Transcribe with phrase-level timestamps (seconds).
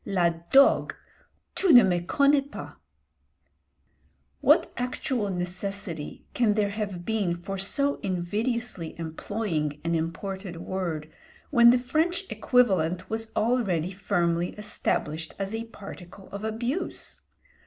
[0.03, 0.95] La dogue!
[1.53, 2.73] tu ne me connais pas."
[4.39, 11.11] What actual necessity can there have been for so invidiously employing an imported word,
[11.51, 17.21] when the French equivalent was already firmly established as a particle of abuse?